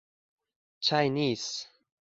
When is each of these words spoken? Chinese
Chinese 0.81 1.69